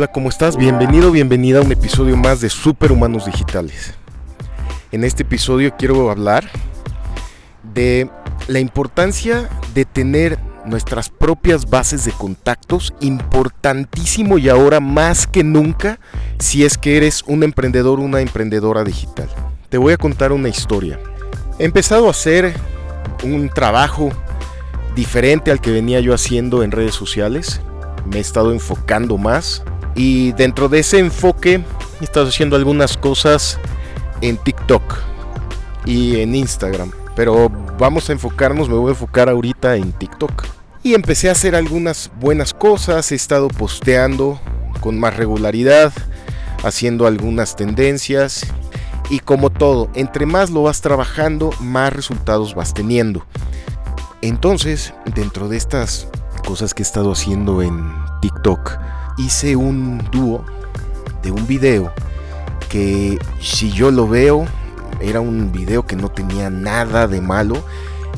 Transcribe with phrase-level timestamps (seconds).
[0.00, 0.56] Hola, ¿cómo estás?
[0.56, 3.92] Bienvenido, bienvenida a un episodio más de Superhumanos Digitales.
[4.92, 6.48] En este episodio quiero hablar
[7.74, 8.08] de
[8.48, 16.00] la importancia de tener nuestras propias bases de contactos, importantísimo y ahora más que nunca
[16.38, 19.28] si es que eres un emprendedor o una emprendedora digital.
[19.68, 20.98] Te voy a contar una historia.
[21.58, 22.54] He empezado a hacer
[23.22, 24.08] un trabajo
[24.96, 27.60] diferente al que venía yo haciendo en redes sociales.
[28.06, 29.62] Me he estado enfocando más
[29.94, 31.64] y dentro de ese enfoque
[32.04, 33.58] estado haciendo algunas cosas
[34.20, 34.98] en TikTok
[35.84, 36.92] y en Instagram.
[37.14, 37.48] Pero
[37.78, 40.46] vamos a enfocarnos, me voy a enfocar ahorita en TikTok.
[40.82, 44.40] Y empecé a hacer algunas buenas cosas, he estado posteando
[44.80, 45.92] con más regularidad,
[46.64, 48.46] haciendo algunas tendencias.
[49.10, 53.26] Y como todo, entre más lo vas trabajando, más resultados vas teniendo.
[54.22, 56.08] Entonces, dentro de estas
[56.46, 58.78] cosas que he estado haciendo en TikTok,
[59.24, 60.44] hice un dúo
[61.22, 61.92] de un video
[62.68, 64.46] que si yo lo veo
[65.00, 67.56] era un video que no tenía nada de malo.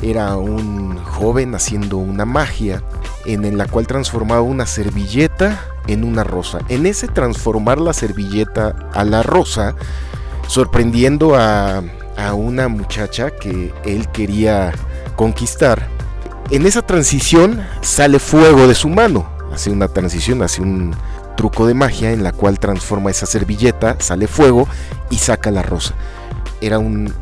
[0.03, 2.83] Era un joven haciendo una magia
[3.25, 6.59] en la cual transformaba una servilleta en una rosa.
[6.69, 9.77] En ese transformar la servilleta a la rosa,
[10.49, 11.83] sorprendiendo a,
[12.35, 14.73] una muchacha que él quería
[15.17, 15.89] conquistar,
[16.51, 20.95] en esa transición sale fuego de su mano hace una transición, hace un
[21.37, 24.69] truco de magia en la cual transforma esa servilleta, sale fuego
[25.11, 25.95] y saca la rosa.
[26.61, 27.13] Era un,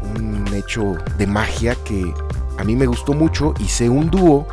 [0.55, 2.13] hecho de magia que
[2.59, 3.55] a mí me gustó mucho.
[3.59, 4.47] Hice un dúo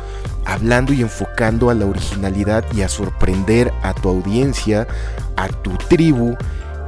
[0.44, 4.86] hablando y enfocando a la originalidad y a sorprender a tu audiencia,
[5.36, 6.36] a tu tribu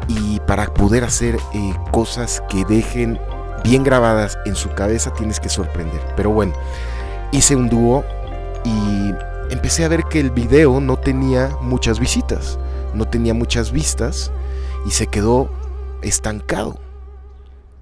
[0.08, 3.20] y para poder hacer eh, cosas que dejen
[3.62, 6.00] bien grabadas en su cabeza tienes que sorprender.
[6.16, 6.54] Pero bueno,
[7.32, 8.04] hice un dúo
[8.64, 9.12] y
[9.50, 12.58] empecé a ver que el video no tenía muchas visitas,
[12.94, 14.30] no tenía muchas vistas
[14.86, 15.50] y se quedó
[16.02, 16.80] estancado.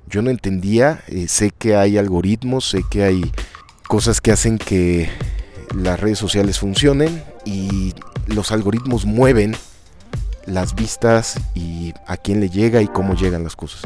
[0.07, 3.31] Yo no entendía, eh, sé que hay algoritmos, sé que hay
[3.87, 5.11] cosas que hacen que
[5.75, 7.95] las redes sociales funcionen y
[8.27, 9.55] los algoritmos mueven
[10.47, 13.83] las vistas y a quién le llega y cómo llegan las cosas.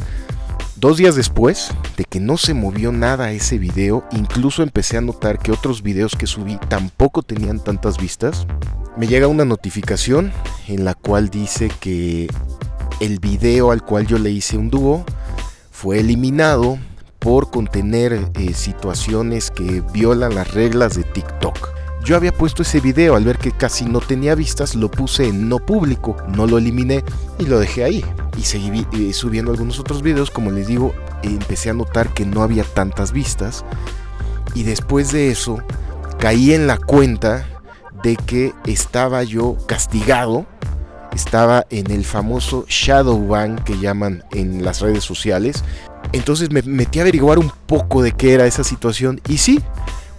[0.83, 5.39] Dos días después de que no se movió nada ese video, incluso empecé a notar
[5.39, 8.49] que otros videos que subí tampoco tenían tantas vistas.
[8.97, 10.33] Me llega una notificación
[10.67, 12.27] en la cual dice que
[12.99, 15.05] el video al cual yo le hice un dúo
[15.71, 16.79] fue eliminado
[17.21, 21.69] por contener eh, situaciones que violan las reglas de TikTok.
[22.05, 25.49] Yo había puesto ese video al ver que casi no tenía vistas, lo puse en
[25.49, 27.05] no público, no lo eliminé
[27.39, 28.05] y lo dejé ahí.
[28.37, 32.43] Y seguí eh, subiendo algunos otros videos, como les digo, empecé a notar que no
[32.43, 33.65] había tantas vistas.
[34.55, 35.59] Y después de eso,
[36.19, 37.47] caí en la cuenta
[38.03, 40.47] de que estaba yo castigado,
[41.15, 45.63] estaba en el famoso shadow ban que llaman en las redes sociales.
[46.13, 49.61] Entonces me metí a averiguar un poco de qué era esa situación y sí,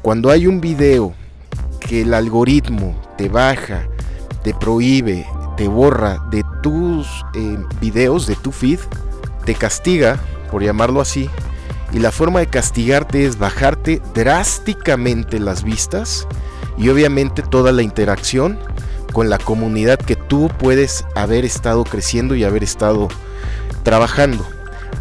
[0.01, 1.13] cuando hay un video
[1.79, 3.87] que el algoritmo te baja,
[4.43, 5.25] te prohíbe,
[5.57, 8.79] te borra de tus eh, videos, de tu feed,
[9.45, 10.19] te castiga,
[10.49, 11.29] por llamarlo así,
[11.91, 16.27] y la forma de castigarte es bajarte drásticamente las vistas
[16.75, 18.57] y obviamente toda la interacción
[19.11, 23.09] con la comunidad que tú puedes haber estado creciendo y haber estado
[23.83, 24.43] trabajando.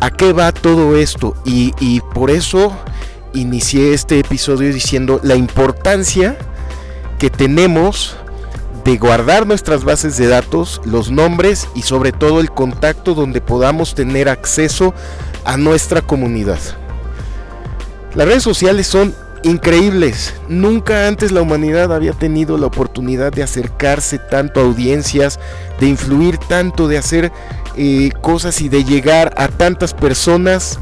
[0.01, 1.35] ¿A qué va todo esto?
[1.47, 2.77] Y, y por eso
[3.33, 6.37] inicié este episodio diciendo la importancia
[7.19, 8.17] que tenemos
[8.85, 13.95] de guardar nuestras bases de datos, los nombres y sobre todo el contacto donde podamos
[13.95, 14.95] tener acceso
[15.45, 16.59] a nuestra comunidad.
[18.15, 20.35] Las redes sociales son increíbles.
[20.49, 25.39] Nunca antes la humanidad había tenido la oportunidad de acercarse tanto a audiencias,
[25.81, 27.33] de influir tanto, de hacer
[27.77, 30.79] eh, cosas y de llegar a tantas personas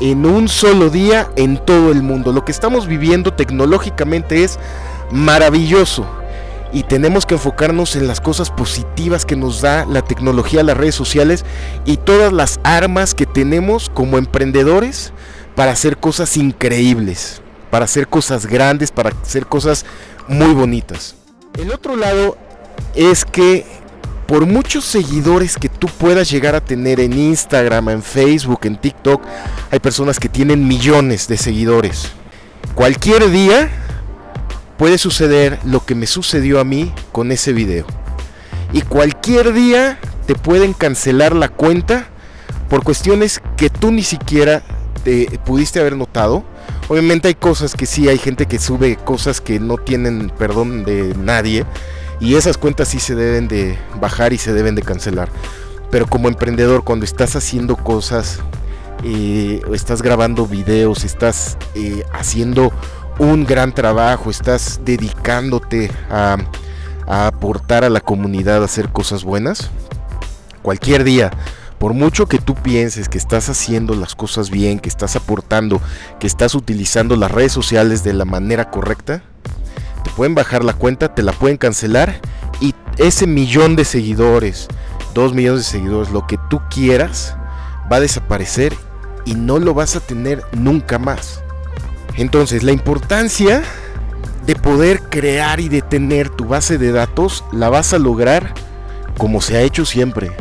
[0.00, 2.32] en un solo día en todo el mundo.
[2.32, 4.58] Lo que estamos viviendo tecnológicamente es
[5.12, 6.06] maravilloso.
[6.72, 10.94] Y tenemos que enfocarnos en las cosas positivas que nos da la tecnología, las redes
[10.94, 11.44] sociales
[11.84, 15.12] y todas las armas que tenemos como emprendedores
[15.54, 19.84] para hacer cosas increíbles, para hacer cosas grandes, para hacer cosas
[20.28, 21.14] muy bonitas.
[21.58, 22.38] El otro lado
[22.94, 23.66] es que
[24.26, 29.22] por muchos seguidores que tú puedas llegar a tener en Instagram, en Facebook, en TikTok,
[29.70, 32.12] hay personas que tienen millones de seguidores.
[32.74, 33.70] Cualquier día
[34.82, 37.86] puede suceder lo que me sucedió a mí con ese video.
[38.72, 42.08] Y cualquier día te pueden cancelar la cuenta
[42.68, 44.60] por cuestiones que tú ni siquiera
[45.04, 46.42] te pudiste haber notado.
[46.88, 51.14] Obviamente hay cosas que sí, hay gente que sube cosas que no tienen perdón de
[51.16, 51.64] nadie
[52.18, 55.28] Y esas cuentas sí se deben de bajar y se deben de cancelar.
[55.92, 58.40] Pero como emprendedor, cuando estás haciendo cosas,
[59.04, 62.72] eh, estás grabando videos, estás eh, haciendo
[63.18, 66.36] un gran trabajo, estás dedicándote a,
[67.06, 69.70] aportar a la comunidad, a hacer cosas buenas,
[70.62, 71.30] cualquier día,
[71.78, 75.80] por mucho que tú pienses que estás haciendo las cosas bien, que estás aportando,
[76.20, 79.22] que estás utilizando las redes sociales de la manera correcta,
[80.04, 82.20] te pueden bajar la cuenta, te la pueden cancelar
[82.60, 84.68] y ese millón de seguidores,
[85.14, 87.36] dos millones de seguidores, lo que tú quieras,
[87.90, 88.74] va a desaparecer
[89.24, 91.42] y no lo vas a tener nunca más.
[92.16, 93.62] Entonces, la importancia
[94.46, 98.54] de poder crear y de tener tu base de datos la vas a lograr
[99.18, 100.32] como se ha hecho siempre.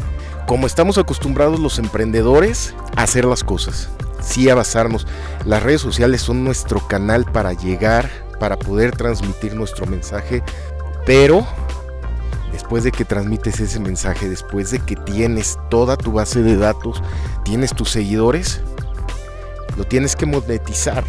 [0.47, 3.89] Como estamos acostumbrados los emprendedores a hacer las cosas.
[4.21, 5.07] Sí a basarnos.
[5.45, 8.09] Las redes sociales son nuestro canal para llegar,
[8.39, 10.44] para poder transmitir nuestro mensaje.
[11.06, 11.45] Pero
[12.51, 17.01] después de que transmites ese mensaje, después de que tienes toda tu base de datos,
[17.44, 18.62] tienes tus seguidores,
[19.77, 21.03] lo tienes que monetizar.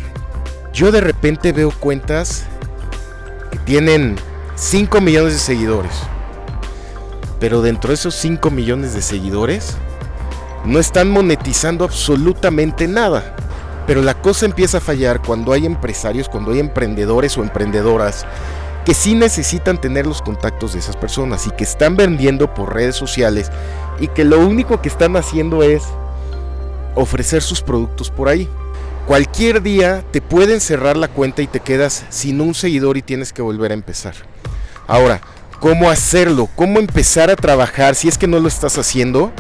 [0.72, 2.44] Yo de repente veo cuentas
[3.50, 4.16] que tienen
[4.54, 5.92] 5 millones de seguidores.
[7.38, 9.76] Pero dentro de esos 5 millones de seguidores,
[10.64, 13.36] no están monetizando absolutamente nada.
[13.86, 18.24] Pero la cosa empieza a fallar cuando hay empresarios, cuando hay emprendedores o emprendedoras
[18.86, 22.96] que sí necesitan tener los contactos de esas personas y que están vendiendo por redes
[22.96, 23.50] sociales
[24.00, 25.84] y que lo único que están haciendo es
[26.94, 28.48] ofrecer sus productos por ahí.
[29.06, 33.32] Cualquier día te pueden cerrar la cuenta y te quedas sin un seguidor y tienes
[33.32, 34.14] que volver a empezar.
[34.86, 35.20] Ahora,
[35.60, 36.48] ¿cómo hacerlo?
[36.54, 39.32] ¿Cómo empezar a trabajar si es que no lo estás haciendo?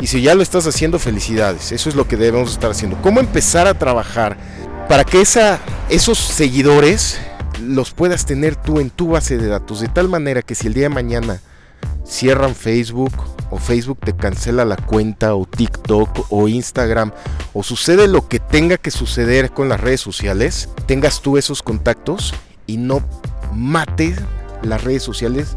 [0.00, 1.72] Y si ya lo estás haciendo, felicidades.
[1.72, 2.96] Eso es lo que debemos estar haciendo.
[3.02, 4.36] ¿Cómo empezar a trabajar
[4.88, 7.18] para que esos seguidores
[7.60, 9.80] los puedas tener tú en tu base de datos?
[9.80, 11.40] De tal manera que si el día de mañana
[12.08, 13.12] cierran Facebook
[13.50, 17.12] o Facebook te cancela la cuenta o TikTok o Instagram
[17.52, 22.34] o sucede lo que tenga que suceder con las redes sociales, tengas tú esos contactos
[22.66, 23.02] y no
[23.54, 24.14] mate
[24.62, 25.56] las redes sociales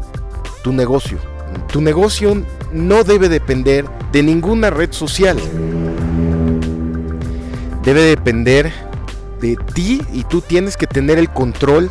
[0.62, 1.18] tu negocio.
[1.70, 5.38] Tu negocio no debe depender de ninguna red social.
[7.82, 8.72] Debe depender
[9.40, 11.90] de ti y tú tienes que tener el control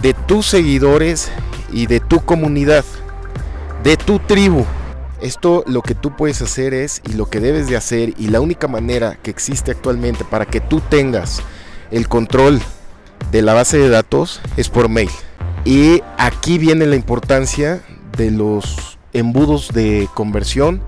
[0.00, 1.30] de tus seguidores
[1.72, 2.84] y de tu comunidad
[3.84, 4.64] de tu tribu.
[5.20, 8.40] Esto lo que tú puedes hacer es y lo que debes de hacer y la
[8.40, 11.42] única manera que existe actualmente para que tú tengas
[11.90, 12.60] el control
[13.30, 15.10] de la base de datos es por mail.
[15.64, 17.82] Y aquí viene la importancia
[18.16, 20.82] de los embudos de conversión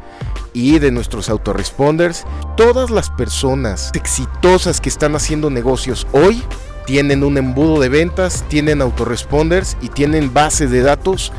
[0.52, 2.24] y de nuestros autoresponders.
[2.56, 6.42] Todas las personas exitosas que están haciendo negocios hoy
[6.86, 11.32] tienen un embudo de ventas, tienen autoresponders y tienen base de datos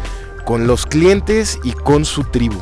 [0.47, 2.61] con los clientes y con su tribu.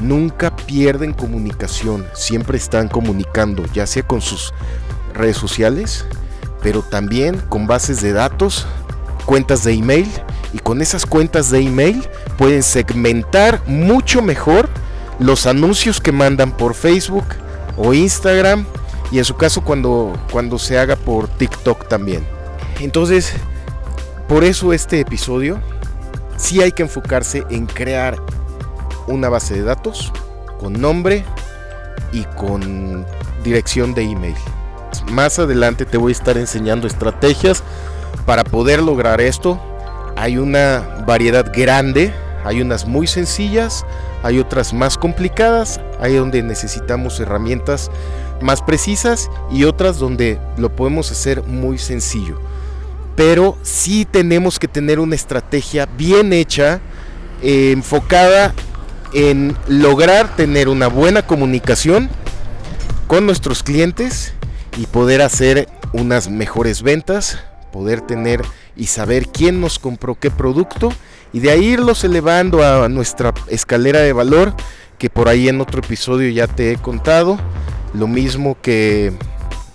[0.00, 4.52] Nunca pierden comunicación, siempre están comunicando, ya sea con sus
[5.14, 6.06] redes sociales,
[6.60, 8.66] pero también con bases de datos,
[9.26, 10.08] cuentas de email
[10.52, 12.04] y con esas cuentas de email
[12.36, 14.68] pueden segmentar mucho mejor
[15.20, 17.26] los anuncios que mandan por Facebook
[17.76, 18.66] o Instagram
[19.12, 22.26] y en su caso cuando, cuando se haga por TikTok también.
[22.80, 23.34] Entonces,
[24.26, 25.60] por eso este episodio
[26.40, 28.16] sí hay que enfocarse en crear
[29.06, 30.12] una base de datos
[30.58, 31.24] con nombre
[32.12, 33.04] y con
[33.44, 34.34] dirección de email.
[35.12, 37.62] Más adelante te voy a estar enseñando estrategias
[38.26, 39.60] para poder lograr esto.
[40.16, 42.12] Hay una variedad grande,
[42.44, 43.84] hay unas muy sencillas,
[44.22, 47.90] hay otras más complicadas, hay donde necesitamos herramientas
[48.40, 52.40] más precisas y otras donde lo podemos hacer muy sencillo
[53.20, 56.80] pero sí tenemos que tener una estrategia bien hecha,
[57.42, 58.54] eh, enfocada
[59.12, 62.08] en lograr tener una buena comunicación
[63.08, 64.32] con nuestros clientes
[64.78, 67.38] y poder hacer unas mejores ventas,
[67.74, 68.40] poder tener
[68.74, 70.90] y saber quién nos compró qué producto
[71.34, 74.54] y de ahí irlos elevando a nuestra escalera de valor
[74.96, 77.38] que por ahí en otro episodio ya te he contado,
[77.92, 79.12] lo mismo que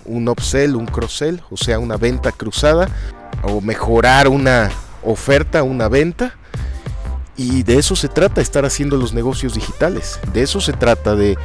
[0.04, 2.88] un upsell, un cross-sell, o sea, una venta cruzada,
[3.46, 4.70] o mejorar una
[5.02, 6.34] oferta, una venta.
[7.36, 10.18] Y de eso se trata estar haciendo los negocios digitales.
[10.32, 11.36] De eso se trata de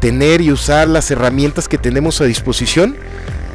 [0.00, 2.96] tener y usar las herramientas que tenemos a disposición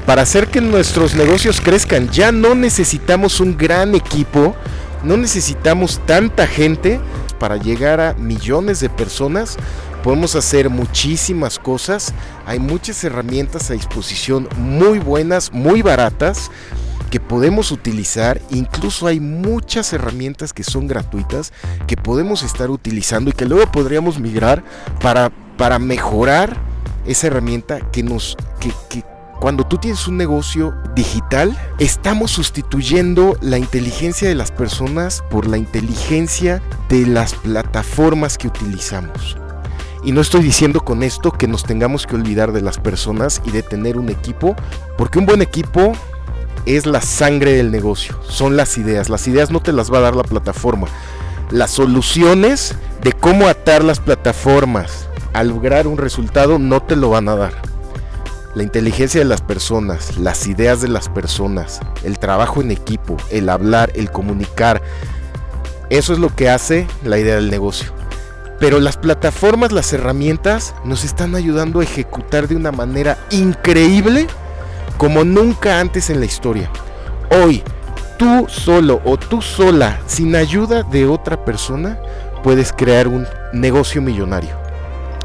[0.05, 2.09] para hacer que nuestros negocios crezcan.
[2.09, 4.55] Ya no necesitamos un gran equipo,
[5.03, 6.99] no necesitamos tanta gente
[7.39, 9.57] para llegar a millones de personas.
[10.03, 12.13] Podemos hacer muchísimas cosas.
[12.45, 16.49] Hay muchas herramientas a disposición muy buenas, muy baratas
[17.13, 21.53] que podemos utilizar, incluso hay muchas herramientas que son gratuitas
[21.85, 24.63] que podemos estar utilizando y que luego podríamos migrar
[24.99, 26.57] para, para mejorar
[27.05, 29.03] esa herramienta que nos que,
[29.39, 35.59] cuando tú tienes un negocio digital, estamos sustituyendo la inteligencia de las personas por la
[35.59, 39.37] inteligencia de las plataformas que utilizamos.
[40.03, 43.51] Y no estoy diciendo con esto que nos tengamos que olvidar de las personas y
[43.51, 44.55] de tener un equipo,
[44.97, 45.93] porque un buen equipo
[46.65, 49.09] es la sangre del negocio, son las ideas.
[49.09, 50.87] Las ideas no te las va a dar la plataforma.
[51.51, 57.27] Las soluciones de cómo atar las plataformas a lograr un resultado no te lo van
[57.27, 57.53] a dar.
[58.55, 63.49] La inteligencia de las personas, las ideas de las personas, el trabajo en equipo, el
[63.49, 64.81] hablar, el comunicar,
[65.89, 67.91] eso es lo que hace la idea del negocio.
[68.59, 74.27] Pero las plataformas, las herramientas nos están ayudando a ejecutar de una manera increíble
[74.97, 76.69] como nunca antes en la historia.
[77.29, 77.63] Hoy,
[78.17, 81.99] tú solo o tú sola, sin ayuda de otra persona,
[82.43, 84.55] puedes crear un negocio millonario.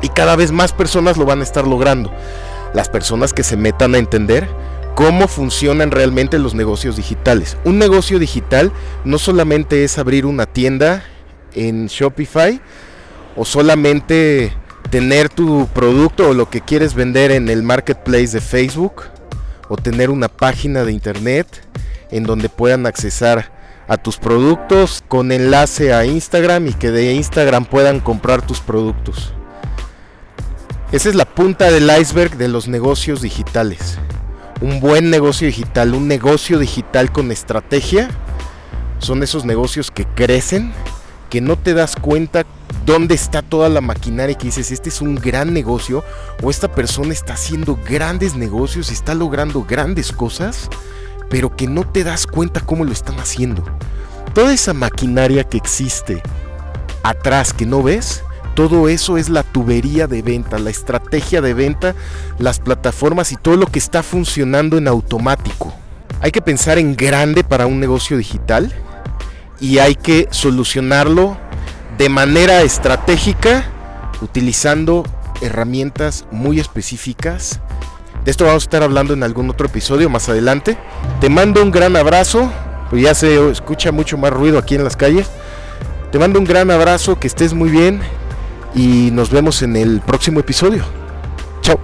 [0.02, 2.12] Y cada vez más personas lo van a estar logrando.
[2.72, 4.48] Las personas que se metan a entender
[4.94, 7.56] cómo funcionan realmente los negocios digitales.
[7.64, 8.72] Un negocio digital
[9.04, 11.04] no solamente es abrir una tienda
[11.54, 12.60] en Shopify,
[13.37, 14.52] o solamente
[14.90, 19.04] tener tu producto o lo que quieres vender en el marketplace de Facebook
[19.68, 21.46] o tener una página de internet
[22.10, 23.52] en donde puedan accesar
[23.88, 29.32] a tus productos con enlace a Instagram y que de Instagram puedan comprar tus productos.
[30.92, 33.98] Esa es la punta del iceberg de los negocios digitales.
[34.60, 38.08] Un buen negocio digital, un negocio digital con estrategia,
[38.98, 40.72] son esos negocios que crecen,
[41.30, 42.44] que no te das cuenta
[42.88, 46.02] dónde está toda la maquinaria que dices, este es un gran negocio
[46.42, 50.71] o esta persona está haciendo grandes negocios está logrando grandes cosas,
[51.28, 53.62] pero que no te das cuenta cómo lo están haciendo.
[54.33, 56.23] Toda esa maquinaria que existe
[57.02, 58.23] atrás que no ves,
[58.54, 61.95] todo eso es la tubería de venta, la estrategia de venta,
[62.38, 65.75] las plataformas y todo lo que está funcionando en automático.
[66.23, 68.73] Hay que pensar en grande para un negocio digital
[69.61, 71.37] y hay que solucionarlo
[71.98, 73.64] de manera estratégica
[74.22, 75.04] utilizando
[75.42, 77.60] herramientas muy específicas.
[78.24, 80.78] De esto vamos a estar hablando en algún otro episodio más adelante.
[81.20, 82.50] Te mando un gran abrazo,
[82.88, 85.28] pues ya se escucha mucho más ruido aquí en las calles.
[86.12, 88.00] Te mando un gran abrazo, que estés muy bien
[88.74, 90.84] y nos vemos en el próximo episodio.
[91.62, 91.78] Chao.